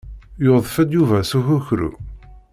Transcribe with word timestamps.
Yudef-d 0.45 0.89
Yuba 0.97 1.17
s 1.29 1.31
ukukru. 1.37 1.91